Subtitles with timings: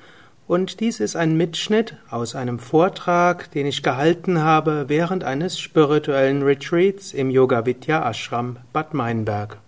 [0.48, 6.42] und dies ist ein Mitschnitt aus einem Vortrag, den ich gehalten habe während eines spirituellen
[6.42, 9.58] Retreats im Yoga Vidya Ashram Bad Meinberg.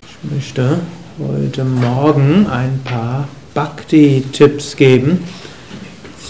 [0.00, 0.78] Ich möchte
[1.18, 5.22] heute Morgen ein paar Bhakti-Tipps geben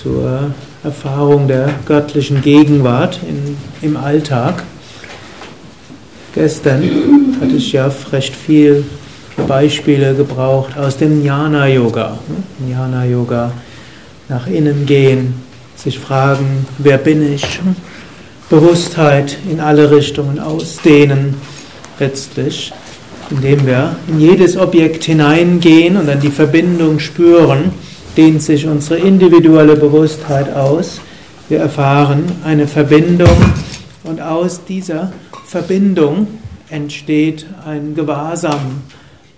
[0.03, 0.53] zur
[0.83, 4.63] Erfahrung der göttlichen Gegenwart in, im Alltag.
[6.35, 6.83] Gestern
[7.41, 8.85] hatte ich ja recht viel
[9.49, 12.19] Beispiele gebraucht aus dem Jnana-Yoga.
[12.69, 13.53] Jnana-Yoga,
[14.29, 15.35] nach innen gehen,
[15.77, 17.61] sich fragen, wer bin ich?
[18.51, 21.35] Bewusstheit in alle Richtungen ausdehnen,
[21.99, 22.73] letztlich
[23.31, 27.73] indem wir in jedes Objekt hineingehen und dann die Verbindung spüren,
[28.17, 31.01] dehnt sich unsere individuelle Bewusstheit aus.
[31.49, 33.37] Wir erfahren eine Verbindung
[34.05, 35.13] und aus dieser
[35.47, 36.27] Verbindung
[36.71, 38.83] entsteht ein Gewahrsam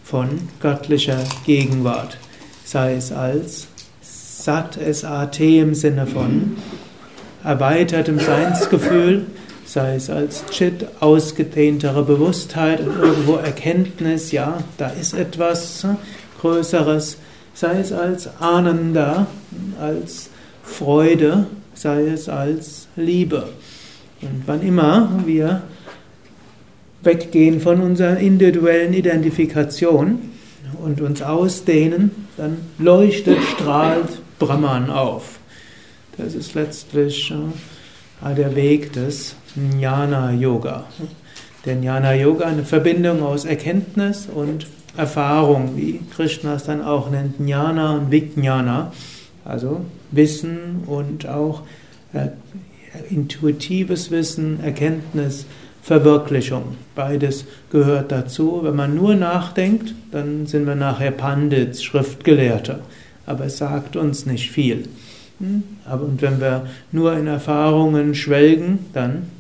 [0.05, 0.28] von
[0.61, 2.17] göttlicher Gegenwart,
[2.65, 3.67] sei es als
[4.00, 6.56] Sat, S-A-T im Sinne von
[7.43, 9.27] erweitertem Seinsgefühl,
[9.77, 15.86] sei es als Chit, ausgedehntere Bewusstheit und irgendwo Erkenntnis, ja, da ist etwas
[16.41, 17.19] Größeres,
[17.52, 19.27] sei es als Ananda,
[19.78, 20.30] als
[20.62, 23.50] Freude, sei es als Liebe.
[24.22, 25.60] Und wann immer wir
[27.02, 30.30] weggehen von unserer individuellen Identifikation
[30.82, 35.38] und uns ausdehnen, dann leuchtet, strahlt Brahman auf.
[36.16, 37.34] Das ist letztlich äh,
[38.22, 40.84] der Weg des Jnana Yoga.
[41.64, 44.66] Der Jnana Yoga eine Verbindung aus Erkenntnis und
[44.97, 48.93] Erfahrung, wie Krishna es dann auch nennt, Jnana und Vijnana,
[49.44, 51.62] also Wissen und auch
[52.12, 52.28] äh,
[53.10, 55.47] intuitives Wissen, Erkenntnis,
[55.83, 56.77] Verwirklichung.
[56.94, 58.60] Beides gehört dazu.
[58.62, 62.81] Wenn man nur nachdenkt, dann sind wir nachher Pandits, Schriftgelehrte.
[63.25, 64.88] Aber es sagt uns nicht viel.
[65.38, 65.62] Hm?
[65.84, 69.30] Aber und wenn wir nur in Erfahrungen schwelgen, dann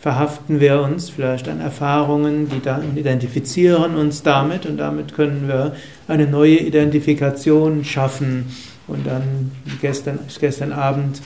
[0.00, 5.76] verhaften wir uns vielleicht an Erfahrungen, die dann identifizieren uns damit und damit können wir
[6.08, 8.46] eine neue Identifikation schaffen.
[8.88, 11.22] Und dann, wie gestern, gestern Abend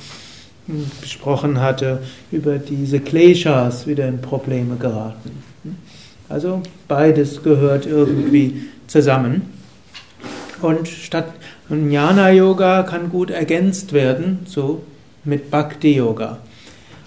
[0.67, 5.31] hm, besprochen hatte, über diese Kleshas wieder in Probleme geraten.
[6.29, 9.43] Also beides gehört irgendwie zusammen.
[10.61, 11.36] Und statt
[11.69, 14.83] und Jnana Yoga kann gut ergänzt werden so
[15.25, 16.39] mit Bhakti Yoga.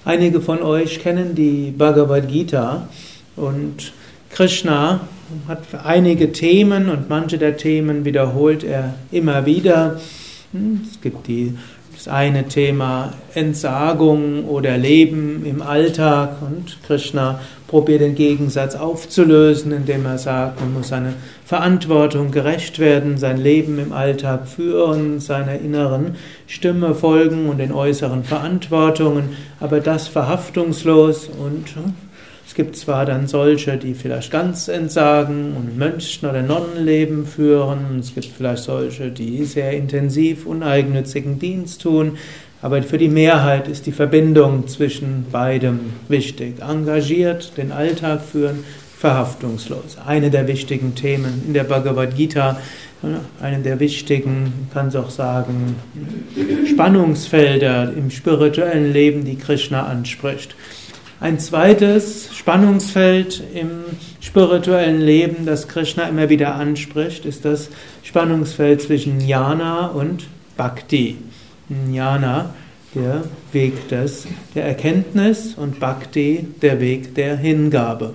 [0.05, 2.87] Einige von euch kennen die Bhagavad Gita
[3.35, 3.93] und
[4.29, 5.01] Krishna
[5.47, 9.99] hat einige Themen und manche der Themen wiederholt er immer wieder.
[10.53, 11.57] Es gibt die
[11.99, 20.05] das eine Thema Entsagung oder Leben im Alltag und Krishna probiert den Gegensatz aufzulösen, indem
[20.05, 21.13] er sagt, man muss seine
[21.49, 26.15] Verantwortung gerecht werden, sein Leben im Alltag führen, seiner inneren
[26.45, 31.65] Stimme folgen und den äußeren Verantwortungen, aber das verhaftungslos und
[32.45, 38.13] es gibt zwar dann solche, die vielleicht ganz entsagen und Mönchen- oder Nonnenleben führen, es
[38.13, 42.19] gibt vielleicht solche, die sehr intensiv uneigennützigen Dienst tun,
[42.61, 46.61] aber für die Mehrheit ist die Verbindung zwischen beidem wichtig.
[46.61, 48.63] Engagiert den Alltag führen,
[48.99, 49.97] verhaftungslos.
[50.05, 52.59] Eine der wichtigen Themen in der Bhagavad Gita,
[53.41, 55.77] eine der wichtigen, kann es auch sagen,
[56.69, 60.53] Spannungsfelder im spirituellen Leben, die Krishna anspricht.
[61.21, 63.83] Ein zweites Spannungsfeld im
[64.19, 67.69] spirituellen Leben, das Krishna immer wieder anspricht, ist das
[68.03, 70.27] Spannungsfeld zwischen Jnana und
[70.57, 71.15] Bhakti.
[71.69, 72.53] Jnana,
[72.95, 78.13] der Weg des, der Erkenntnis und Bhakti, der Weg der Hingabe.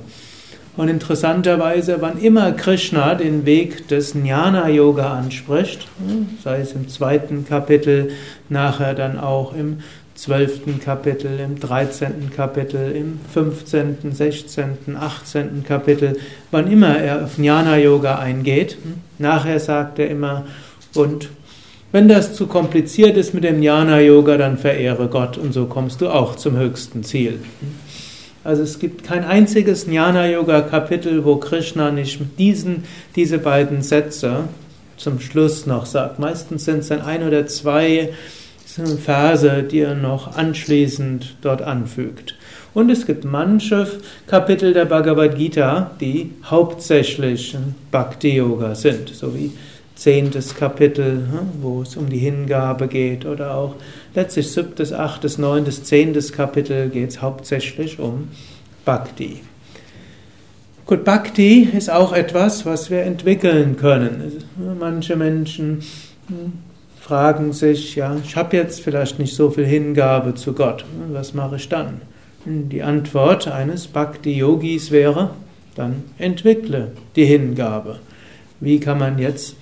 [0.76, 5.87] Und interessanterweise, wann immer Krishna den Weg des Jnana-Yoga anspricht,
[6.43, 8.11] sei es im zweiten Kapitel,
[8.49, 9.79] nachher dann auch im
[10.17, 16.17] zwölften Kapitel, im dreizehnten Kapitel, im fünfzehnten, sechzehnten, achtzehnten Kapitel,
[16.50, 18.76] wann immer er auf Jnana Yoga eingeht.
[19.19, 20.44] Nachher sagt er immer,
[20.94, 21.29] und
[21.93, 26.00] wenn das zu kompliziert ist mit dem Jnana Yoga, dann verehre Gott und so kommst
[26.00, 27.38] du auch zum höchsten Ziel.
[28.44, 32.85] Also es gibt kein einziges Jnana Yoga Kapitel, wo Krishna nicht diesen,
[33.17, 34.44] diese beiden Sätze
[34.99, 36.19] zum Schluss noch sagt.
[36.19, 38.11] Meistens sind es dann ein oder zwei
[39.02, 42.35] Verse, die er noch anschließend dort anfügt.
[42.75, 43.87] Und es gibt manche
[44.26, 47.56] Kapitel der Bhagavad Gita, die hauptsächlich
[47.90, 49.52] Bhakti Yoga sind, so wie
[49.94, 51.23] zehntes Kapitel,
[51.61, 53.76] wo es um die Hingabe geht, oder auch
[54.14, 58.29] letztlich siebtes, achtes, neuntes, zehntes Kapitel geht es hauptsächlich um
[58.85, 59.41] Bhakti.
[60.87, 64.44] Gut, Bhakti ist auch etwas, was wir entwickeln können.
[64.79, 65.82] Manche Menschen
[66.26, 66.52] hm,
[67.00, 71.56] fragen sich, ja, ich habe jetzt vielleicht nicht so viel Hingabe zu Gott, was mache
[71.56, 72.02] ich dann?
[72.44, 75.31] Die Antwort eines Bhakti-Yogis wäre,
[75.75, 78.00] dann entwickle die Hingabe.
[78.61, 79.56] Wie kann man jetzt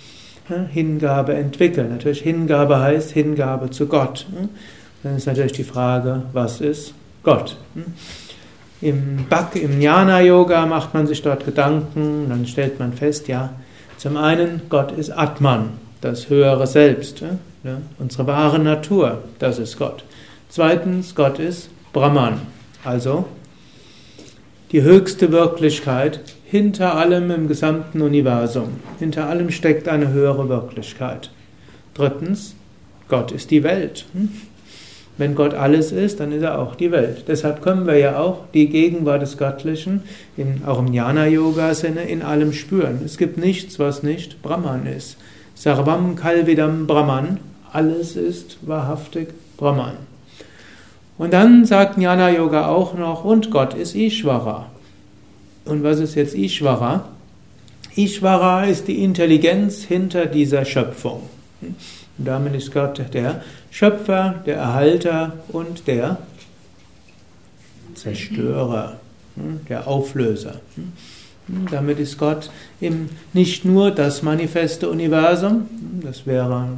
[0.70, 1.90] Hingabe entwickeln?
[1.90, 4.26] Natürlich, Hingabe heißt Hingabe zu Gott.
[5.02, 7.56] Dann ist natürlich die Frage, was ist Gott?
[8.80, 13.50] Im Bhak, im Jnana-Yoga macht man sich dort Gedanken, dann stellt man fest, ja,
[13.96, 15.70] zum einen, Gott ist Atman,
[16.00, 17.22] das höhere Selbst,
[17.98, 20.04] unsere wahre Natur, das ist Gott.
[20.48, 22.40] Zweitens, Gott ist Brahman,
[22.84, 23.26] also
[24.72, 26.20] die höchste Wirklichkeit
[26.52, 28.74] hinter allem im gesamten Universum.
[28.98, 31.30] Hinter allem steckt eine höhere Wirklichkeit.
[31.94, 32.54] Drittens,
[33.08, 34.04] Gott ist die Welt.
[34.12, 34.28] Hm?
[35.16, 37.24] Wenn Gott alles ist, dann ist er auch die Welt.
[37.26, 40.02] Deshalb können wir ja auch die Gegenwart des Göttlichen,
[40.36, 43.00] in, auch im Jnana-Yoga-Sinne, in allem spüren.
[43.02, 45.16] Es gibt nichts, was nicht Brahman ist.
[45.54, 47.40] Sarvam Kalvidam Brahman,
[47.72, 49.96] alles ist wahrhaftig Brahman.
[51.16, 54.66] Und dann sagt Jnana Yoga auch noch, und Gott ist Ishvara.
[55.64, 57.08] Und was ist jetzt Ishvara?
[57.94, 61.28] Ishvara ist die Intelligenz hinter dieser Schöpfung.
[61.60, 61.76] Und
[62.16, 66.18] damit ist Gott der Schöpfer, der Erhalter und der
[67.94, 69.00] Zerstörer,
[69.68, 70.60] der Auflöser.
[71.70, 72.50] Damit ist Gott
[73.32, 75.68] nicht nur das manifeste Universum,
[76.02, 76.68] das wäre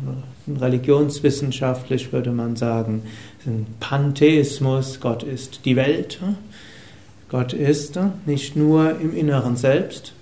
[0.48, 3.02] religionswissenschaftlich, würde man sagen,
[3.46, 6.18] ein Pantheismus, Gott ist die Welt.
[7.28, 10.12] Gott ist nicht nur im Inneren selbst,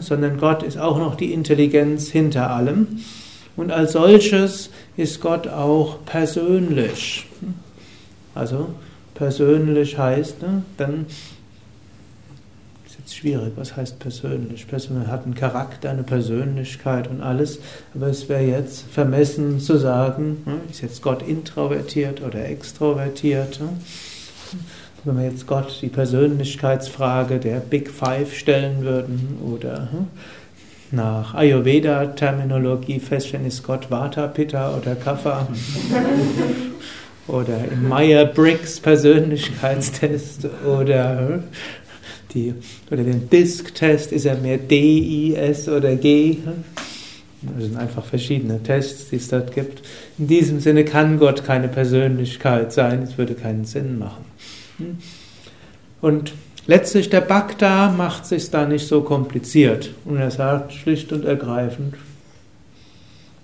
[0.00, 3.00] sondern Gott ist auch noch die Intelligenz hinter allem.
[3.56, 7.26] Und als solches ist Gott auch persönlich.
[8.34, 8.68] Also
[9.14, 10.36] persönlich heißt,
[10.76, 11.06] dann
[13.06, 13.52] ist schwierig.
[13.56, 14.66] Was heißt persönlich?
[14.66, 17.60] Persönlich hat einen Charakter, eine Persönlichkeit und alles.
[17.94, 23.60] Aber es wäre jetzt vermessen zu sagen, ist jetzt Gott introvertiert oder extrovertiert?
[25.06, 25.16] Hm?
[25.16, 30.06] Wenn wir jetzt Gott die Persönlichkeitsfrage der Big Five stellen würden oder hm,
[30.90, 35.48] nach Ayurveda-Terminologie feststellen, ist Gott Vata, Pitta oder Kapha?
[37.28, 41.42] oder im Meyer-Briggs Persönlichkeitstest oder
[42.34, 42.54] die,
[42.90, 46.38] oder den Disk-Test, ist er mehr D, I, S oder G?
[47.42, 49.82] Das sind einfach verschiedene Tests, die es dort gibt.
[50.18, 54.24] In diesem Sinne kann Gott keine Persönlichkeit sein, es würde keinen Sinn machen.
[56.00, 56.34] Und
[56.66, 61.94] letztlich der Bhakta macht sich da nicht so kompliziert und er sagt schlicht und ergreifend,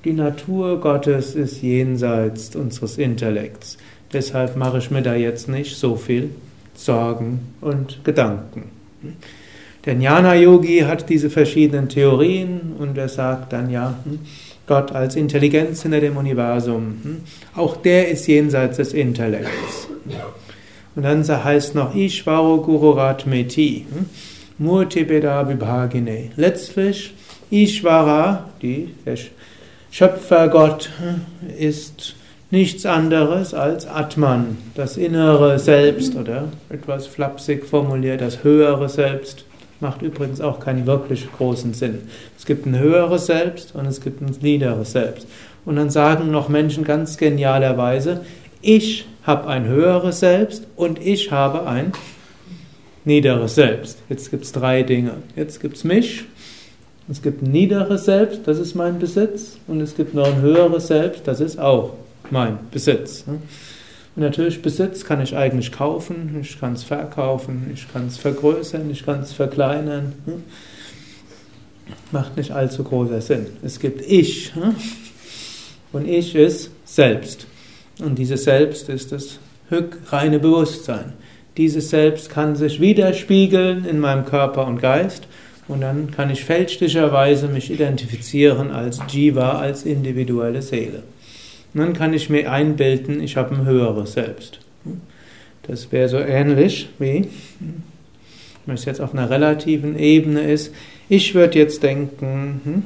[0.05, 3.79] die Natur Gottes ist jenseits unseres Intellekts.
[4.13, 6.31] Deshalb mache ich mir da jetzt nicht so viel
[6.75, 8.65] Sorgen und Gedanken.
[9.85, 14.21] Der Jnana-Yogi hat diese verschiedenen Theorien und er sagt dann ja, hm,
[14.67, 17.21] Gott als Intelligenz hinter dem Universum, hm,
[17.55, 19.89] auch der ist jenseits des Intellekts.
[20.95, 24.07] Und dann heißt noch Ishvaro Gururat Meti, hm,
[24.59, 26.31] Murtibeda Vibhagine.
[26.37, 27.15] Letztlich
[27.51, 29.17] Ishvara, die, der
[29.91, 30.91] Schöpfergott,
[31.59, 32.15] ist
[32.51, 39.47] nichts anderes als Atman, das innere Selbst oder etwas flapsig formuliert, das höhere Selbst.
[39.81, 42.03] Macht übrigens auch keinen wirklich großen Sinn.
[42.39, 45.27] Es gibt ein höheres Selbst und es gibt ein niederes Selbst.
[45.65, 48.25] Und dann sagen noch Menschen ganz genialerweise,
[48.61, 51.93] ich habe ein höheres Selbst und ich habe ein
[53.05, 53.99] niederes Selbst.
[54.09, 55.15] Jetzt gibt es drei Dinge.
[55.37, 56.25] Jetzt gibt es mich,
[57.09, 60.87] es gibt ein niederes Selbst, das ist mein Besitz, und es gibt noch ein höheres
[60.87, 61.95] Selbst, das ist auch
[62.31, 63.25] mein Besitz.
[63.27, 68.89] Und natürlich Besitz kann ich eigentlich kaufen, ich kann es verkaufen, ich kann es vergrößern,
[68.91, 70.13] ich kann es verkleinern.
[70.27, 70.35] Ne?
[72.13, 73.47] Macht nicht allzu großer Sinn.
[73.63, 74.53] Es gibt Ich.
[75.93, 77.47] Und Ich ist Selbst.
[78.03, 79.39] Und dieses Selbst ist das
[80.11, 81.13] reine Bewusstsein.
[81.57, 85.27] Dieses Selbst kann sich widerspiegeln in meinem Körper und Geist
[85.69, 91.03] und dann kann ich fälschlicherweise mich identifizieren als Jiva, als individuelle Seele.
[91.75, 94.61] Und dann kann ich mir einbilden, ich habe ein höheres Selbst.
[95.65, 97.29] Das wäre so ähnlich wie,
[98.67, 100.75] wenn es jetzt auf einer relativen Ebene ist,
[101.09, 102.83] ich würde jetzt denken, hm,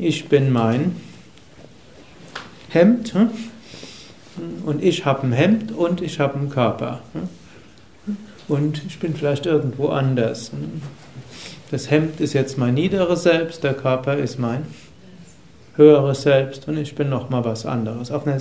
[0.00, 0.96] ich bin mein
[2.70, 3.30] Hemd hm,
[4.64, 7.00] und ich habe ein Hemd und ich habe einen Körper.
[7.12, 8.16] Hm,
[8.48, 10.50] und ich bin vielleicht irgendwo anders.
[11.70, 14.66] Das Hemd ist jetzt mein niederes Selbst, der Körper ist mein
[15.76, 18.10] höheres Selbst und ich bin nochmal was anderes.
[18.10, 18.40] Auf einer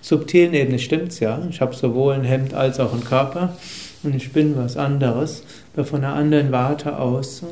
[0.00, 1.40] subtilen Ebene stimmt's ja.
[1.50, 3.56] Ich habe sowohl ein Hemd als auch einen Körper
[4.02, 7.42] und ich bin was anderes, aber von einer anderen Warte aus.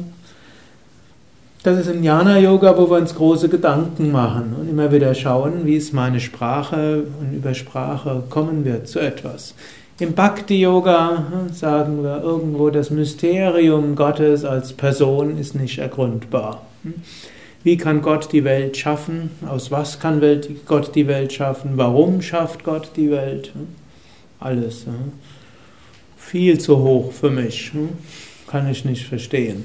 [1.64, 5.74] Das ist im Jnana-Yoga, wo wir uns große Gedanken machen und immer wieder schauen, wie
[5.74, 9.54] ist meine Sprache und über Sprache kommen wir zu etwas.
[9.98, 16.62] Im Bhakti-Yoga sagen wir irgendwo, das Mysterium Gottes als Person ist nicht ergründbar.
[17.64, 19.30] Wie kann Gott die Welt schaffen?
[19.44, 20.22] Aus was kann
[20.64, 21.72] Gott die Welt schaffen?
[21.74, 23.52] Warum schafft Gott die Welt?
[24.38, 24.86] Alles.
[26.16, 27.72] Viel zu hoch für mich.
[28.46, 29.64] Kann ich nicht verstehen.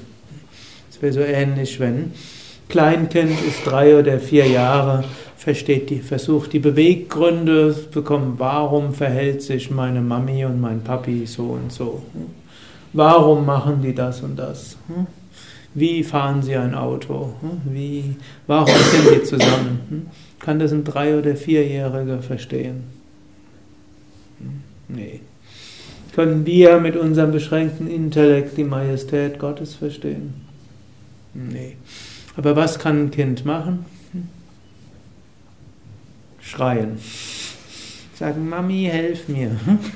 [1.12, 2.12] So ähnlich, wenn
[2.68, 5.04] Kleinkind ist drei oder vier Jahre,
[5.36, 11.26] versteht die, versucht die Beweggründe zu bekommen, warum verhält sich meine Mami und mein Papi
[11.26, 12.02] so und so.
[12.94, 14.76] Warum machen die das und das?
[15.74, 17.34] Wie fahren sie ein Auto?
[17.64, 20.08] Wie, warum sind die zusammen?
[20.38, 22.84] Kann das ein Drei- oder Vierjähriger verstehen?
[24.88, 25.20] Nee.
[26.14, 30.34] Können wir mit unserem beschränkten Intellekt die Majestät Gottes verstehen?
[31.34, 31.76] Nee.
[32.36, 33.84] Aber was kann ein Kind machen?
[36.40, 36.98] Schreien.
[38.14, 39.50] Sagen, Mami, helf mir.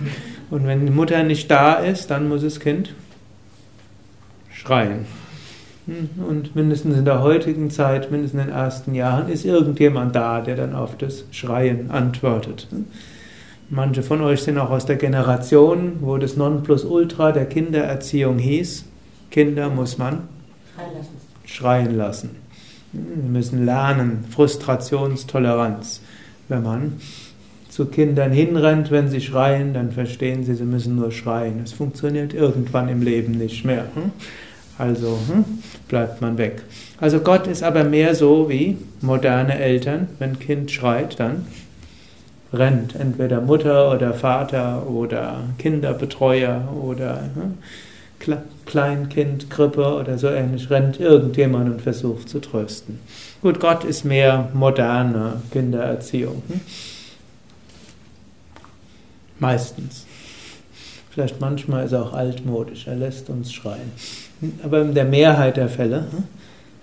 [0.50, 2.95] Und wenn die Mutter nicht da ist, dann muss das Kind
[4.50, 5.07] schreien.
[6.26, 10.57] Und mindestens in der heutigen Zeit, mindestens in den ersten Jahren, ist irgendjemand da, der
[10.57, 12.66] dann auf das Schreien antwortet.
[13.71, 18.85] Manche von euch sind auch aus der Generation, wo das Nonplusultra der Kindererziehung hieß,
[19.30, 20.23] Kinder muss man
[21.58, 22.30] schreien lassen.
[22.92, 26.00] Wir müssen lernen, Frustrationstoleranz.
[26.48, 26.92] Wenn man
[27.68, 31.60] zu Kindern hinrennt, wenn sie schreien, dann verstehen sie, sie müssen nur schreien.
[31.64, 33.86] Es funktioniert irgendwann im Leben nicht mehr.
[33.94, 34.12] Hm?
[34.78, 35.44] Also hm,
[35.88, 36.62] bleibt man weg.
[37.00, 40.08] Also Gott ist aber mehr so wie moderne Eltern.
[40.20, 41.46] Wenn ein Kind schreit, dann
[42.52, 47.58] rennt entweder Mutter oder Vater oder Kinderbetreuer oder hm,
[48.66, 52.98] Kleinkind, Krippe oder so ähnlich, rennt irgendjemand und versucht zu trösten.
[53.42, 56.42] Gut, Gott ist mehr moderne Kindererziehung.
[56.48, 56.60] Hm?
[59.38, 60.06] Meistens.
[61.10, 63.92] Vielleicht manchmal ist er auch altmodisch, er lässt uns schreien.
[64.62, 66.06] Aber in der Mehrheit der Fälle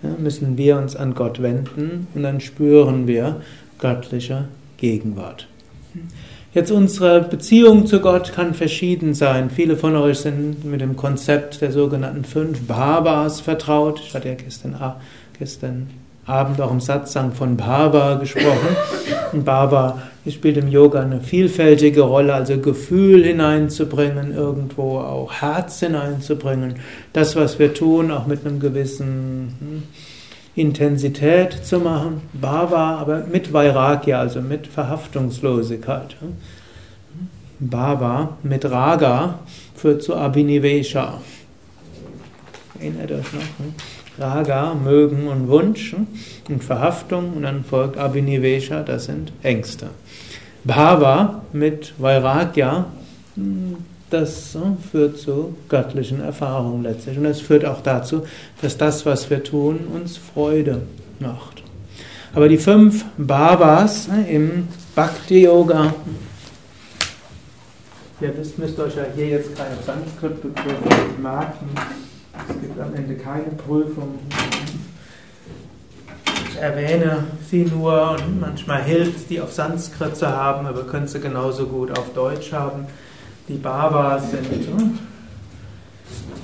[0.01, 3.41] hm, müssen wir uns an Gott wenden und dann spüren wir
[3.79, 4.45] göttliche
[4.77, 5.47] Gegenwart.
[6.55, 9.49] Jetzt unsere Beziehung zu Gott kann verschieden sein.
[9.49, 13.99] Viele von euch sind mit dem Konzept der sogenannten fünf Bhabas vertraut.
[13.99, 14.73] Ich hatte ja gestern,
[15.37, 15.89] gestern
[16.25, 18.73] Abend auch im Satsang von Bhava gesprochen.
[19.33, 26.75] Und Bhava spielt im Yoga eine vielfältige Rolle, also Gefühl hineinzubringen, irgendwo auch Herz hineinzubringen.
[27.11, 29.83] Das, was wir tun, auch mit einem gewissen hm,
[30.55, 32.21] Intensität zu machen.
[32.33, 36.15] Bhava, aber mit Vairagya, also mit Verhaftungslosigkeit.
[37.59, 39.39] Bhava mit Raga
[39.75, 41.19] führt zu Abhinivesha.
[42.79, 43.41] Erinnert euch noch?
[43.41, 43.73] Hm?
[44.17, 46.07] Raga, Mögen und Wunsch hm?
[46.49, 49.89] und Verhaftung und dann folgt Abhinivesha, das sind Ängste.
[50.63, 52.85] Bhava mit Vairagya,
[53.35, 53.77] hm,
[54.09, 54.57] das
[54.91, 57.17] führt zu göttlichen Erfahrungen letztlich.
[57.17, 58.23] Und es führt auch dazu,
[58.61, 60.81] dass das, was wir tun, uns Freude
[61.19, 61.63] macht.
[62.33, 65.93] Aber die fünf Bhavas im Bhakti-Yoga,
[68.21, 71.69] ihr wisst, müsst euch ja hier jetzt keine Sanskrit-Begriffe merken.
[72.49, 74.19] Es gibt am Ende keine Prüfung.
[76.49, 81.09] Ich erwähne sie nur und manchmal hilft es, die auf Sanskrit zu haben, aber könnt
[81.09, 82.87] sie genauso gut auf Deutsch haben.
[83.47, 84.99] Die Bhavas sind hm?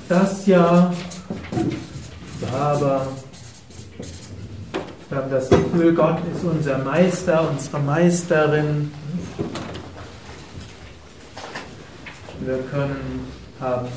[0.07, 0.93] das ja,
[2.41, 3.07] Bhava.
[5.09, 8.91] Wir haben das Gefühl, Gott ist unser Meister, unsere Meisterin.
[12.41, 13.25] Wir können
[13.59, 13.87] haben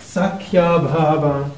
[0.00, 1.50] Sakya Bhava.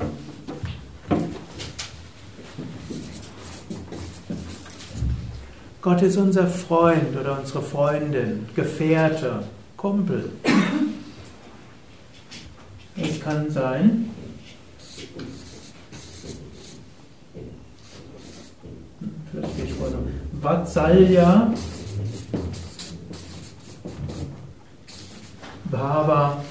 [5.83, 9.45] Gott ist unser Freund oder unsere Freundin, Gefährte,
[9.87, 10.33] Kumpel.
[12.97, 14.11] Es kann sein,
[20.43, 21.53] Vatsalya
[25.71, 26.43] Bhava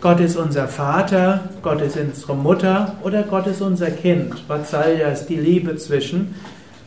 [0.00, 4.34] Gott ist unser Vater, Gott ist unsere Mutter oder Gott ist unser Kind.
[4.48, 6.34] Vatsalya ist die Liebe zwischen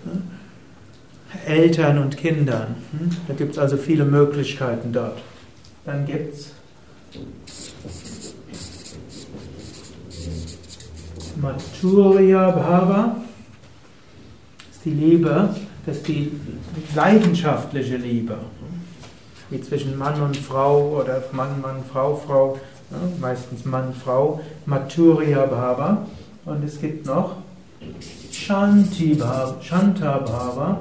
[0.03, 0.23] hm,
[1.45, 2.75] Eltern und Kindern.
[2.91, 3.09] Hm.
[3.29, 5.21] Da gibt es also viele Möglichkeiten dort.
[5.85, 6.51] Dann gibt es
[11.35, 13.17] Maturya Bhava,
[14.71, 15.49] ist die Liebe
[15.85, 16.31] dass die
[16.95, 18.37] leidenschaftliche Liebe,
[19.49, 22.59] wie zwischen Mann und Frau oder Mann, Mann, Frau, Frau,
[23.19, 26.05] meistens Mann, Frau, Maturya Bhava.
[26.45, 27.37] Und es gibt noch
[28.31, 29.17] Shanti
[29.61, 30.79] Shanta Bhava.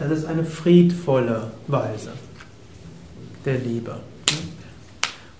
[0.00, 2.10] Das ist eine friedvolle Weise
[3.44, 3.96] der Liebe.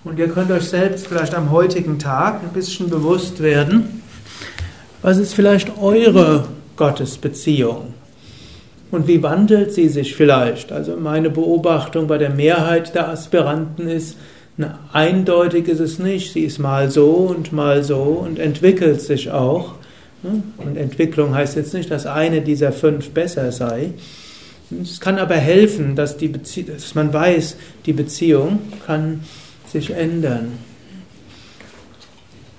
[0.05, 4.03] Und ihr könnt euch selbst vielleicht am heutigen Tag ein bisschen bewusst werden,
[5.03, 7.95] was ist vielleicht eure Gottesbeziehung?
[8.91, 10.73] Und wie wandelt sie sich vielleicht?
[10.73, 14.17] Also meine Beobachtung bei der Mehrheit der Aspiranten ist,
[14.57, 16.33] na, eindeutig ist es nicht.
[16.33, 19.75] Sie ist mal so und mal so und entwickelt sich auch.
[20.23, 23.91] Und Entwicklung heißt jetzt nicht, dass eine dieser fünf besser sei.
[24.83, 27.57] Es kann aber helfen, dass, die dass man weiß,
[27.87, 29.21] die Beziehung kann
[29.71, 30.53] sich ändern.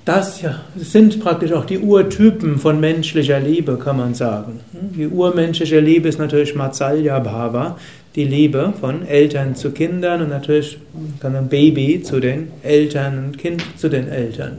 [0.05, 4.61] Das ja, sind praktisch auch die Urtypen von menschlicher Liebe, kann man sagen.
[4.71, 7.77] Die urmenschliche Liebe ist natürlich Matsalya Bhava,
[8.15, 10.79] die Liebe von Eltern zu Kindern und natürlich
[11.19, 14.57] kann ein Baby zu den Eltern und Kind zu den Eltern.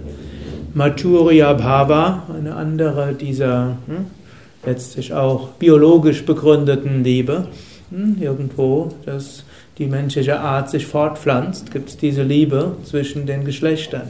[0.72, 4.06] Maturya Bhava, eine andere dieser hm,
[4.64, 7.48] letztlich auch biologisch begründeten Liebe.
[7.90, 9.44] Hm, irgendwo, dass
[9.78, 14.08] die menschliche Art sich fortpflanzt, gibt es diese Liebe zwischen den Geschlechtern.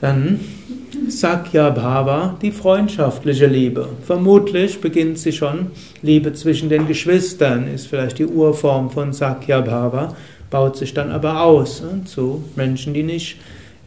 [0.00, 0.40] Dann
[1.08, 3.88] Sakya Bhava, die freundschaftliche Liebe.
[4.04, 5.72] Vermutlich beginnt sie schon.
[6.02, 10.14] Liebe zwischen den Geschwistern ist vielleicht die Urform von Sakya Bhava,
[10.50, 13.36] baut sich dann aber aus ne, zu Menschen, die nicht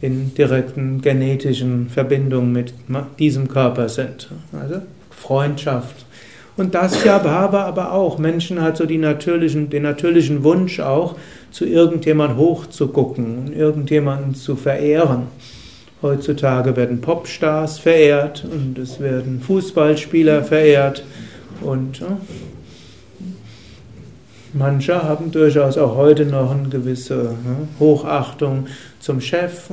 [0.02, 2.74] in direkten genetischen Verbindungen mit
[3.18, 4.28] diesem Körper sind.
[4.52, 6.04] Also Freundschaft.
[6.56, 8.18] Und das ja Bhava aber auch.
[8.18, 11.16] Menschen hat so natürlichen, den natürlichen Wunsch auch,
[11.50, 15.28] zu irgendjemand hochzugucken und irgendjemanden zu verehren.
[16.02, 21.04] Heutzutage werden Popstars verehrt und es werden Fußballspieler verehrt
[21.60, 22.02] und
[24.52, 28.66] manche haben durchaus auch heute noch eine gewisse ja, Hochachtung
[29.02, 29.68] zum Chef.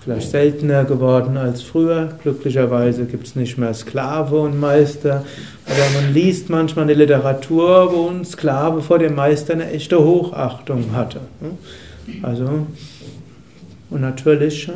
[0.00, 2.10] Vielleicht seltener geworden als früher.
[2.22, 5.24] Glücklicherweise gibt es nicht mehr Sklave und Meister.
[5.64, 10.92] Aber man liest manchmal eine Literatur, wo ein Sklave vor dem Meister eine echte Hochachtung
[10.92, 11.20] hatte.
[12.22, 12.66] Also,
[13.90, 14.70] und natürlich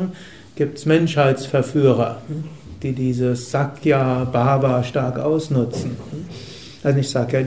[0.55, 2.21] gibt es Menschheitsverführer,
[2.83, 5.95] die dieses Sakya Bhava stark ausnutzen.
[6.83, 7.43] Also ich sage ja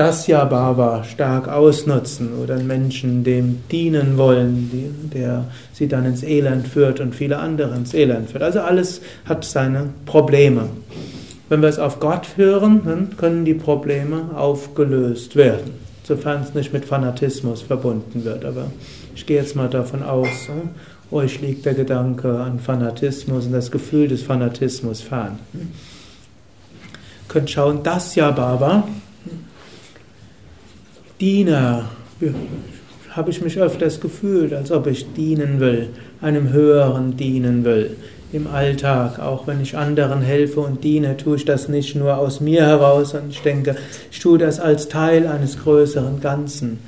[0.00, 6.66] dieses Dasya Bhava stark ausnutzen oder Menschen dem dienen wollen, der sie dann ins Elend
[6.66, 8.42] führt und viele andere ins Elend führt.
[8.42, 10.68] Also alles hat seine Probleme.
[11.48, 15.72] Wenn wir es auf Gott hören, dann können die Probleme aufgelöst werden,
[16.04, 18.44] sofern es nicht mit Fanatismus verbunden wird.
[18.44, 18.70] Aber
[19.14, 20.28] ich gehe jetzt mal davon aus,
[21.10, 25.38] euch liegt der Gedanke an Fanatismus und das Gefühl des Fanatismus fern.
[25.52, 25.66] Ihr
[27.28, 28.84] könnt schauen, das ja Baba,
[31.20, 31.84] Diener,
[33.10, 35.88] habe ich mich öfters gefühlt, als ob ich dienen will,
[36.22, 37.96] einem Höheren dienen will.
[38.32, 42.40] Im Alltag, auch wenn ich anderen helfe und diene, tue ich das nicht nur aus
[42.40, 43.76] mir heraus, sondern ich denke,
[44.10, 46.78] ich tue das als Teil eines größeren Ganzen.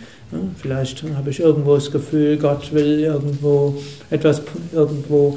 [0.56, 3.74] Vielleicht habe ich irgendwo das Gefühl, Gott will irgendwo
[4.08, 4.40] etwas,
[4.72, 5.36] irgendwo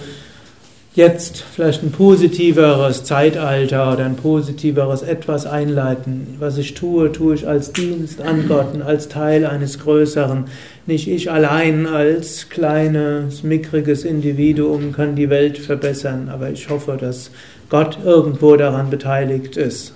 [0.95, 6.35] jetzt vielleicht ein positiveres Zeitalter oder ein positiveres etwas einleiten.
[6.39, 10.45] Was ich tue, tue ich als Dienst an Gott und als Teil eines Größeren.
[10.85, 17.31] Nicht ich allein als kleines, mickriges Individuum kann die Welt verbessern, aber ich hoffe, dass
[17.69, 19.93] Gott irgendwo daran beteiligt ist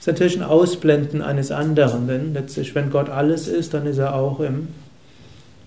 [0.00, 4.14] ist natürlich ein Ausblenden eines anderen, denn letztlich, wenn Gott alles ist, dann ist er
[4.14, 4.68] auch im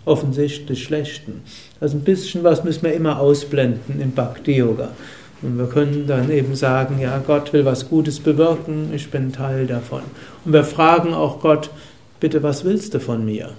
[0.05, 1.41] offensichtlich Schlechten.
[1.79, 4.89] Also ein bisschen was müssen wir immer ausblenden im Bhakti-Yoga.
[5.41, 9.65] Und wir können dann eben sagen, ja, Gott will was Gutes bewirken, ich bin Teil
[9.65, 10.03] davon.
[10.45, 11.71] Und wir fragen auch Gott,
[12.19, 13.49] bitte, was willst du von mir?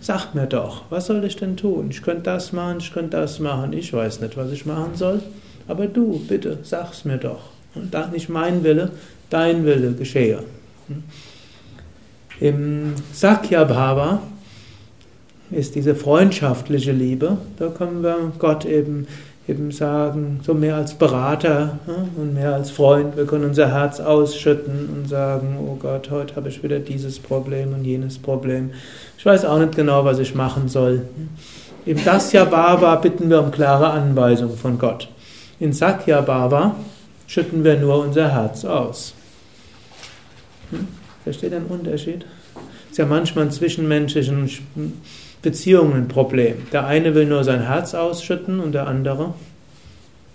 [0.00, 1.88] Sag mir doch, was soll ich denn tun?
[1.90, 5.22] Ich könnte das machen, ich könnte das machen, ich weiß nicht, was ich machen soll.
[5.68, 7.50] Aber du, bitte, sag's mir doch.
[7.74, 8.90] Und da nicht mein Wille,
[9.30, 10.40] dein Wille geschehe.
[12.40, 14.22] Im Sakya Bhava
[15.52, 19.06] ist diese freundschaftliche Liebe, da können wir Gott eben,
[19.46, 21.78] eben sagen, so mehr als Berater
[22.16, 23.16] und mehr als Freund.
[23.16, 27.74] Wir können unser Herz ausschütten und sagen, oh Gott, heute habe ich wieder dieses Problem
[27.74, 28.70] und jenes Problem.
[29.18, 31.02] Ich weiß auch nicht genau, was ich machen soll.
[31.84, 35.08] Im Dasya Bhava bitten wir um klare Anweisungen von Gott.
[35.58, 36.76] In Sakya Bhava
[37.26, 39.14] schütten wir nur unser Herz aus.
[40.70, 40.88] Hm?
[41.24, 42.24] Versteht ein Unterschied?
[42.90, 44.50] Ist ja manchmal in zwischenmenschlichen
[45.42, 46.56] Beziehungen ein Problem.
[46.72, 49.34] Der eine will nur sein Herz ausschütten und der andere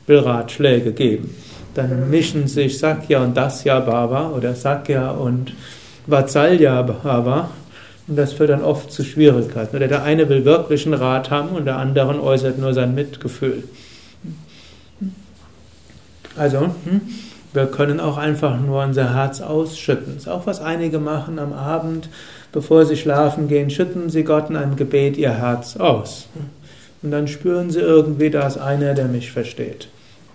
[0.06, 1.36] will Ratschläge geben.
[1.74, 5.54] dann mischen sich Sakya und Dasya Bhava oder Sakya und
[6.08, 7.50] Vatsalya Bhava
[8.08, 9.76] und das führt dann oft zu Schwierigkeiten.
[9.76, 13.64] Oder der eine will wirklich einen Rat haben und der andere äußert nur sein Mitgefühl.
[16.38, 17.02] Also, hm,
[17.54, 20.14] wir können auch einfach nur unser Herz ausschütten.
[20.14, 22.10] Das ist auch was einige machen am Abend,
[22.58, 26.28] bevor sie schlafen gehen, schütten sie Gott in einem Gebet ihr Herz aus.
[27.04, 29.90] Und dann spüren sie irgendwie, da ist einer, der mich versteht.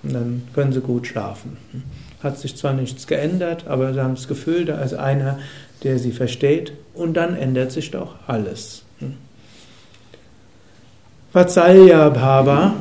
[0.04, 1.56] Und dann können sie gut schlafen.
[2.22, 5.40] Hat sich zwar nichts geändert, aber sie haben das Gefühl, da ist einer,
[5.82, 6.74] der sie versteht.
[6.94, 8.84] Und dann ändert sich doch alles.
[11.32, 12.74] Vatsalya Bhava,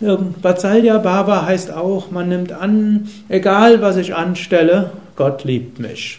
[0.00, 6.18] Vatsalya Bhava heißt auch, man nimmt an, egal was ich anstelle, Gott liebt mich.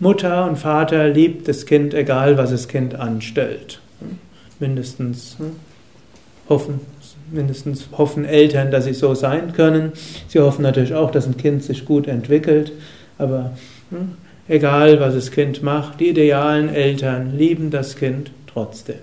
[0.00, 3.80] Mutter und Vater liebt das Kind, egal was das Kind anstellt.
[4.60, 5.52] Mindestens hm,
[6.48, 6.80] hoffen,
[7.30, 9.92] mindestens hoffen Eltern, dass sie so sein können.
[10.28, 12.72] Sie hoffen natürlich auch, dass ein Kind sich gut entwickelt,
[13.18, 13.52] aber
[13.90, 14.14] hm,
[14.48, 18.96] egal was das Kind macht, die idealen Eltern lieben das Kind trotzdem.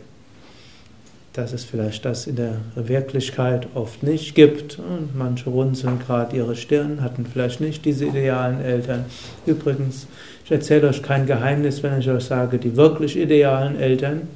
[1.34, 4.80] Dass es vielleicht das in der Wirklichkeit oft nicht gibt.
[4.80, 9.06] Und manche runzeln gerade ihre Stirn, hatten vielleicht nicht diese idealen Eltern.
[9.46, 10.08] Übrigens,
[10.46, 14.28] ich erzähle euch kein Geheimnis, wenn ich euch sage, die wirklich idealen Eltern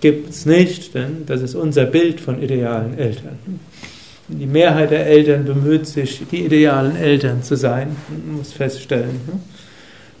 [0.00, 3.38] gibt es nicht, denn das ist unser Bild von idealen Eltern.
[4.28, 7.96] Die Mehrheit der Eltern bemüht sich, die idealen Eltern zu sein.
[8.08, 9.20] Man muss feststellen,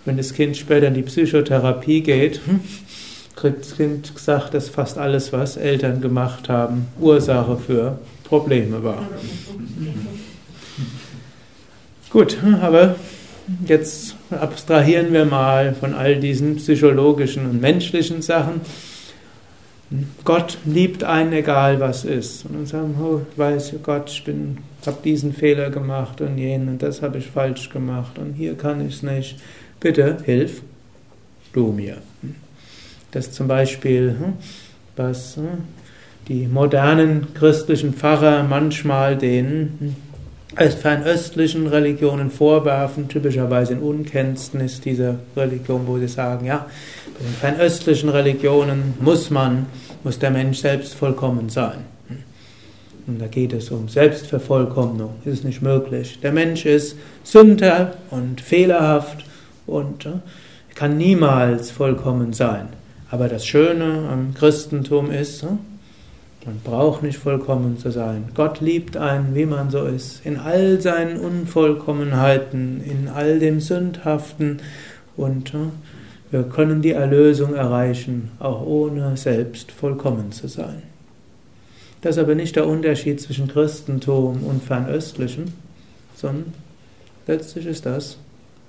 [0.04, 2.40] wenn das Kind später in die Psychotherapie geht,
[3.34, 9.02] kriegt das Kind gesagt, dass fast alles, was Eltern gemacht haben, Ursache für Probleme war.
[12.10, 12.94] Gut, aber
[13.66, 18.60] jetzt abstrahieren wir mal von all diesen psychologischen und menschlichen Sachen
[20.24, 22.44] Gott liebt einen, egal was ist.
[22.44, 26.82] Und dann sagen, oh, ich weiß Gott, ich habe diesen Fehler gemacht und jenen und
[26.82, 29.38] das habe ich falsch gemacht und hier kann ich es nicht.
[29.78, 30.62] Bitte hilf
[31.52, 31.98] du mir.
[33.12, 34.32] Das zum Beispiel, hm,
[34.96, 35.46] was hm,
[36.26, 39.96] die modernen christlichen Pfarrer manchmal den hm,
[40.56, 46.66] fernöstlichen Religionen vorwerfen, typischerweise in Unkenntnis dieser Religion, wo sie sagen, ja,
[47.18, 49.66] bei den fernöstlichen Religionen muss man,
[50.02, 51.84] muss der Mensch selbst vollkommen sein.
[53.06, 55.10] Und da geht es um Selbstvervollkommnung.
[55.24, 56.18] Das ist nicht möglich.
[56.22, 59.24] Der Mensch ist Sünder und fehlerhaft
[59.66, 60.10] und äh,
[60.74, 62.68] kann niemals vollkommen sein.
[63.10, 65.46] Aber das Schöne am Christentum ist, äh,
[66.46, 68.28] man braucht nicht vollkommen zu sein.
[68.34, 74.60] Gott liebt einen, wie man so ist, in all seinen Unvollkommenheiten, in all dem Sündhaften
[75.16, 75.52] und
[76.30, 80.82] wir können die Erlösung erreichen, auch ohne selbst vollkommen zu sein.
[82.00, 85.52] Das ist aber nicht der Unterschied zwischen Christentum und Fernöstlichen,
[86.14, 86.52] sondern
[87.26, 88.18] letztlich ist das,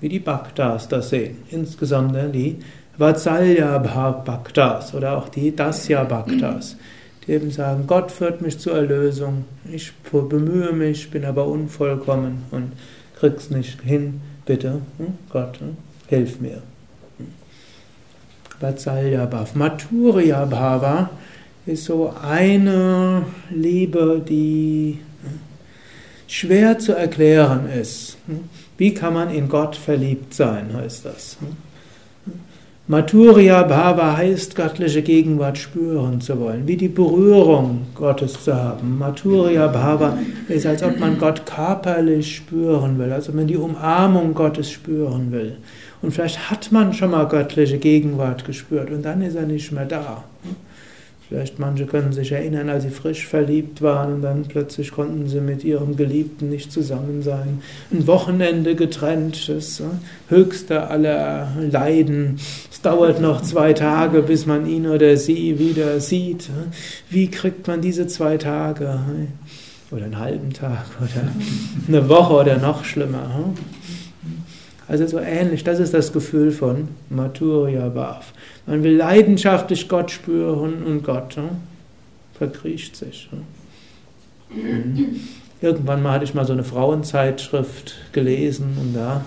[0.00, 1.38] wie die Bhaktas das sehen.
[1.50, 2.58] Insgesamt die
[2.96, 6.76] Vatsalya Bhaktas oder auch die Dasya Bhaktas,
[7.28, 12.72] eben sagen, Gott führt mich zur Erlösung, ich bemühe mich, bin aber unvollkommen und
[13.18, 16.62] krieg's nicht hin, bitte, hm, Gott, hm, hilf mir.
[18.60, 19.54] Vatsalya Bhav.
[19.54, 21.10] Maturya Bhava
[21.66, 24.98] ist so eine Liebe, die
[26.26, 28.16] schwer zu erklären ist.
[28.76, 31.36] Wie kann man in Gott verliebt sein, heißt das.
[32.90, 38.96] Maturya Bhava heißt, göttliche Gegenwart spüren zu wollen, wie die Berührung Gottes zu haben.
[38.96, 40.16] Maturya Bhava
[40.48, 45.30] ist, als ob man Gott körperlich spüren will, als ob man die Umarmung Gottes spüren
[45.32, 45.58] will.
[46.00, 49.84] Und vielleicht hat man schon mal göttliche Gegenwart gespürt und dann ist er nicht mehr
[49.84, 50.24] da.
[51.28, 55.40] Vielleicht manche können sich erinnern, als sie frisch verliebt waren und dann plötzlich konnten sie
[55.40, 57.60] mit ihrem Geliebten nicht zusammen sein.
[57.92, 59.82] Ein Wochenende getrennt, das
[60.28, 62.38] höchste aller Leiden.
[62.72, 66.48] Es dauert noch zwei Tage, bis man ihn oder sie wieder sieht.
[67.10, 68.98] Wie kriegt man diese zwei Tage?
[69.90, 71.28] Oder einen halben Tag oder
[71.88, 73.52] eine Woche oder noch schlimmer.
[74.88, 78.32] Also so ähnlich, das ist das Gefühl von Maturya Bhav.
[78.66, 81.50] Man will leidenschaftlich Gott spüren und Gott hm,
[82.34, 83.28] verkriecht sich.
[84.48, 85.20] Hm.
[85.60, 89.26] Irgendwann mal hatte ich mal so eine Frauenzeitschrift gelesen und da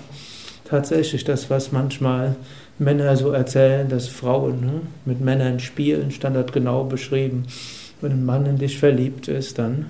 [0.66, 2.38] tatsächlich das, was manchmal
[2.80, 7.46] Männer so erzählen, dass Frauen hm, mit Männern spielen, stand dort genau beschrieben.
[8.00, 9.88] Wenn ein Mann in dich verliebt ist, dann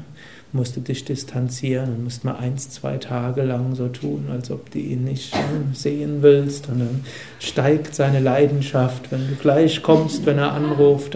[0.54, 4.70] musst du dich distanzieren und musst mal eins, zwei Tage lang so tun, als ob
[4.72, 5.34] du ihn nicht
[5.74, 6.68] sehen willst.
[6.68, 7.06] Und dann
[7.40, 9.12] steigt seine Leidenschaft.
[9.12, 11.16] Wenn du gleich kommst, wenn er anruft,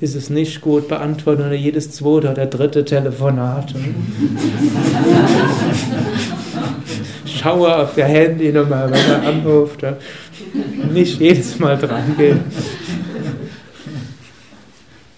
[0.00, 3.74] ist es nicht gut, beantworten oder jedes zweite oder dritte Telefonat.
[7.24, 9.84] Schaue auf der Handynummer, wenn er anruft.
[10.92, 12.40] Nicht jedes Mal dran gehen.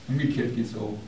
[0.09, 0.99] Umgekehrt geht es auch.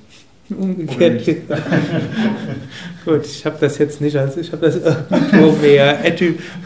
[0.51, 1.27] Umgekehrt.
[3.05, 5.99] Gut, ich habe das jetzt nicht als, ich habe das irgendwo mehr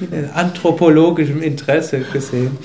[0.01, 2.59] mit anthropologischem Interesse gesehen.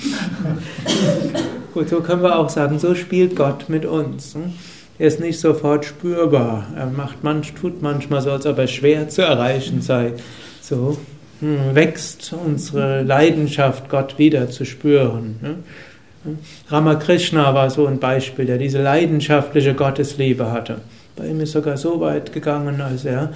[1.74, 4.34] Gut, so können wir auch sagen, so spielt Gott mit uns.
[4.34, 4.52] Hm?
[4.98, 6.66] Er ist nicht sofort spürbar.
[6.74, 10.12] Er macht manch, tut manchmal so, als ob er schwer zu erreichen sei.
[10.60, 10.96] So
[11.40, 15.36] hm, wächst unsere Leidenschaft, Gott wieder zu spüren.
[15.42, 16.38] Hm?
[16.68, 20.80] Ramakrishna war so ein Beispiel, der diese leidenschaftliche Gottesliebe hatte.
[21.16, 23.32] Bei ihm ist sogar so weit gegangen, als er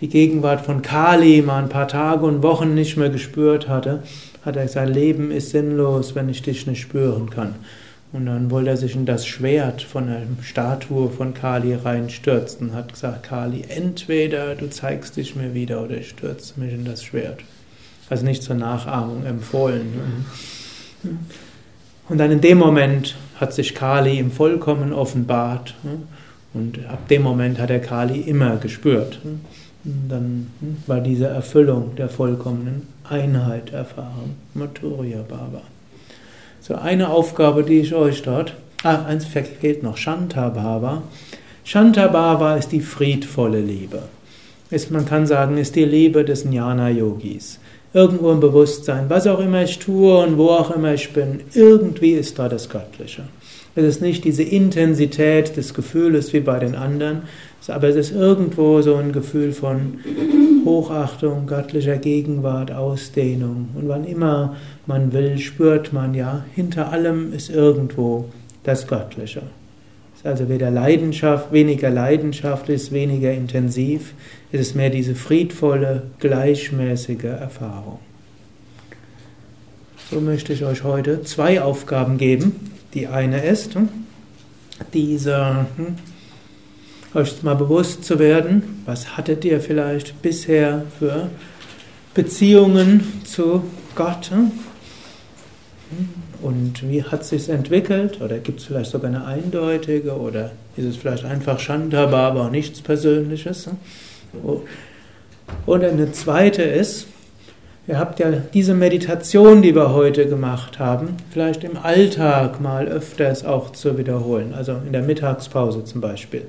[0.00, 4.02] die Gegenwart von Kali mal ein paar Tage und Wochen nicht mehr gespürt hatte,
[4.44, 7.54] hat er gesagt, Leben ist sinnlos, wenn ich dich nicht spüren kann.
[8.12, 12.92] Und dann wollte er sich in das Schwert von einer Statue von Kali reinstürzen hat
[12.92, 17.40] gesagt, Kali, entweder du zeigst dich mir wieder oder ich stürze mich in das Schwert.
[18.10, 20.26] Also nicht zur Nachahmung empfohlen.
[22.10, 25.74] Und dann in dem Moment hat sich Kali ihm vollkommen offenbart.
[26.54, 29.20] Und ab dem Moment hat er Kali immer gespürt.
[29.84, 30.48] Dann
[30.86, 34.36] war diese Erfüllung der vollkommenen Einheit erfahren.
[34.54, 35.62] Maturya Baba.
[36.60, 38.54] So eine Aufgabe, die ich euch dort.
[38.84, 41.02] Ah, eins fehlt noch, Shanta Bhava.
[41.64, 44.02] Shanta Bhava ist die friedvolle Liebe.
[44.70, 47.58] Ist, man kann sagen, ist die Liebe des Jnana-Yogis.
[47.94, 52.12] Irgendwo im Bewusstsein, was auch immer ich tue und wo auch immer ich bin, irgendwie
[52.12, 53.24] ist da das Göttliche.
[53.74, 57.22] Es ist nicht diese Intensität des Gefühles wie bei den anderen,
[57.68, 59.98] aber es ist irgendwo so ein Gefühl von
[60.66, 63.70] Hochachtung, göttlicher Gegenwart, Ausdehnung.
[63.74, 64.56] Und wann immer
[64.86, 68.26] man will, spürt man ja, hinter allem ist irgendwo
[68.62, 69.42] das Göttliche.
[70.14, 74.12] Es ist also weder Leidenschaft, weniger Leidenschaft, ist weniger intensiv,
[74.52, 78.00] es ist mehr diese friedvolle, gleichmäßige Erfahrung.
[80.10, 82.71] So möchte ich euch heute zwei Aufgaben geben.
[82.94, 83.88] Die eine ist, hm,
[84.92, 85.96] diese, hm,
[87.14, 91.28] euch mal bewusst zu werden, was hattet ihr vielleicht bisher für
[92.14, 94.30] Beziehungen zu Gott?
[94.30, 94.52] Hm?
[96.42, 98.20] Und wie hat es sich entwickelt?
[98.20, 100.18] Oder gibt es vielleicht sogar eine eindeutige?
[100.18, 103.68] Oder ist es vielleicht einfach Shandaba, aber auch nichts Persönliches?
[105.66, 107.06] Oder eine zweite ist,
[107.88, 113.44] Ihr habt ja diese Meditation, die wir heute gemacht haben, vielleicht im Alltag mal öfters
[113.44, 116.42] auch zu wiederholen, also in der Mittagspause zum Beispiel.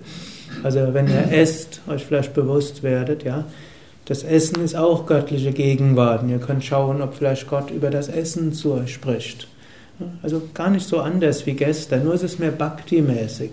[0.61, 3.45] Also wenn ihr esst, euch vielleicht bewusst werdet, ja,
[4.05, 6.21] das Essen ist auch göttliche Gegenwart.
[6.21, 9.47] Und ihr könnt schauen, ob vielleicht Gott über das Essen zu euch spricht.
[10.21, 13.51] Also gar nicht so anders wie gestern, nur ist es mehr Bhakti-mäßig.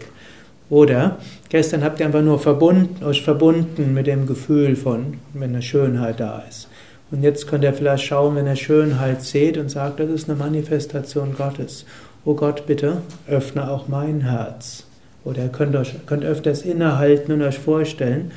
[0.68, 5.62] Oder gestern habt ihr einfach nur verbunden, euch verbunden mit dem Gefühl von, wenn eine
[5.62, 6.68] Schönheit da ist.
[7.10, 10.38] Und jetzt könnt ihr vielleicht schauen, wenn ihr Schönheit seht und sagt, das ist eine
[10.38, 11.84] Manifestation Gottes.
[12.24, 14.84] Oh Gott, bitte öffne auch mein Herz.
[15.24, 18.30] Oder ihr könnt, euch, könnt öfters innehalten und euch vorstellen,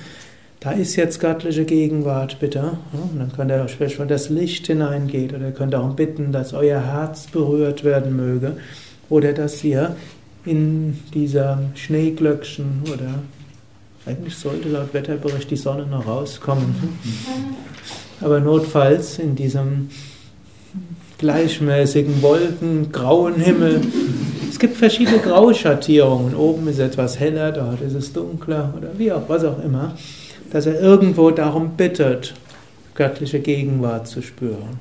[0.59, 2.77] da ist jetzt göttliche Gegenwart, bitte.
[2.93, 6.31] Und dann könnt ihr euch vielleicht, wenn das Licht hineingeht, oder ihr könnt auch bitten,
[6.31, 8.53] dass euer Herz berührt werden möge.
[9.09, 9.95] Oder dass ihr
[10.45, 13.21] in dieser Schneeglöckchen oder
[14.05, 16.75] eigentlich sollte laut Wetterbericht die Sonne noch rauskommen
[18.23, 19.89] aber notfalls in diesem
[21.17, 23.81] gleichmäßigen Wolken, grauen Himmel.
[24.49, 26.35] Es gibt verschiedene Grauschattierungen.
[26.35, 29.95] Oben ist etwas heller, dort ist es dunkler oder wie auch, was auch immer.
[30.51, 32.33] Dass er irgendwo darum bittet,
[32.95, 34.79] göttliche Gegenwart zu spüren.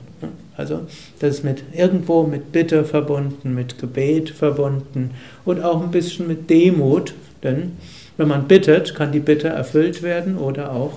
[0.57, 0.81] Also
[1.21, 5.13] das ist mit irgendwo mit Bitte verbunden, mit Gebet verbunden
[5.45, 7.73] und auch ein bisschen mit Demut, denn
[8.17, 10.93] wenn man bittet, kann die Bitte erfüllt werden oder auch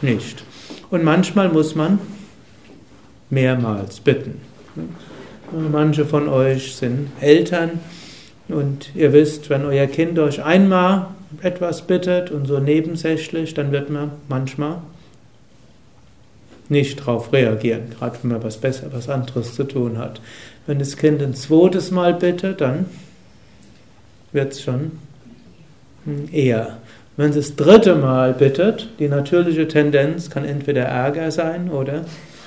[0.00, 0.44] nicht.
[0.94, 1.98] Und manchmal muss man
[3.28, 4.40] mehrmals bitten.
[5.50, 7.80] Manche von euch sind Eltern
[8.46, 11.08] und ihr wisst, wenn euer Kind euch einmal
[11.42, 14.82] etwas bittet und so nebensächlich, dann wird man manchmal
[16.68, 20.20] nicht darauf reagieren, gerade wenn man was besser, was anderes zu tun hat.
[20.68, 22.86] Wenn das Kind ein zweites Mal bittet, dann
[24.30, 24.92] wird es schon
[26.30, 26.76] eher
[27.16, 32.04] wenn sie das dritte Mal bittet, die natürliche Tendenz kann entweder Ärger sein oder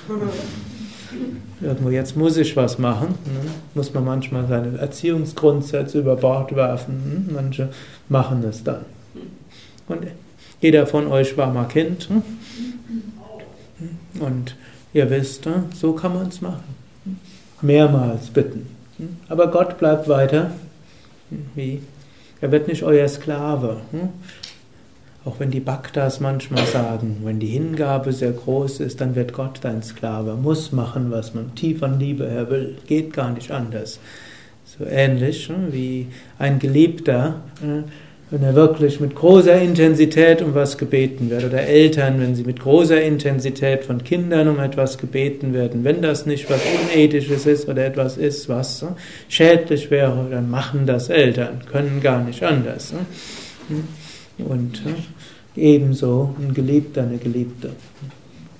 [1.60, 3.08] irgendwo jetzt muss ich was machen.
[3.24, 3.50] Ne?
[3.74, 7.26] Muss man manchmal seine Erziehungsgrundsätze über Bord werfen.
[7.26, 7.34] Hm?
[7.34, 7.68] Manche
[8.08, 8.84] machen es dann.
[9.88, 10.06] Und
[10.60, 12.08] Jeder von euch war mal Kind.
[12.08, 12.22] Hm?
[14.20, 14.56] Und
[14.92, 16.76] ihr wisst, hm, so kann man es machen.
[17.62, 18.66] Mehrmals bitten.
[19.28, 20.50] Aber Gott bleibt weiter.
[21.54, 21.82] Wie?
[22.40, 23.78] Er wird nicht euer Sklave.
[25.28, 29.58] Auch wenn die Bhaktas manchmal sagen, wenn die Hingabe sehr groß ist, dann wird Gott
[29.60, 34.00] dein Sklave, muss machen, was man tief an Liebe her will, geht gar nicht anders.
[34.64, 36.06] So ähnlich wie
[36.38, 37.42] ein Geliebter
[38.30, 42.60] wenn er wirklich mit großer Intensität um was gebeten wird, oder Eltern, wenn sie mit
[42.60, 46.60] großer Intensität von Kindern um etwas gebeten werden, wenn das nicht was
[46.92, 48.84] Unethisches ist oder etwas ist, was
[49.28, 52.92] schädlich wäre, dann machen das Eltern, können gar nicht anders.
[54.38, 54.82] Und
[55.58, 57.70] ebenso ein Geliebter, eine Geliebte.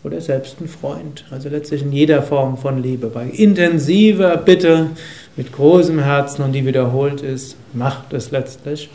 [0.04, 1.24] Oder selbst ein Freund.
[1.30, 3.08] Also letztlich in jeder Form von Liebe.
[3.08, 4.90] Bei intensiver Bitte,
[5.36, 8.90] mit großem Herzen und die wiederholt ist, macht es letztlich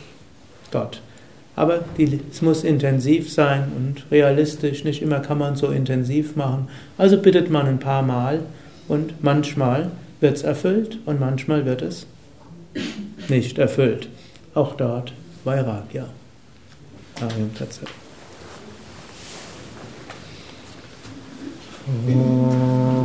[0.71, 1.01] Gott.
[1.55, 4.83] Aber die, es muss intensiv sein und realistisch.
[4.83, 6.67] Nicht immer kann man so intensiv machen.
[6.97, 8.41] Also bittet man ein paar Mal
[8.87, 12.07] und manchmal wird es erfüllt und manchmal wird es
[13.29, 14.07] nicht erfüllt.
[14.53, 15.13] Auch dort
[15.43, 16.07] Vairagya.
[17.29, 17.85] חייבים את הצד.
[21.85, 23.02] Oh.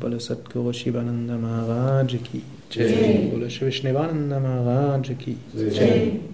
[0.00, 2.90] बोलो सतगुरु शिवानंद महाराज की जय
[3.30, 6.33] बोलो श्री विष्णुवानंद महाराज की जय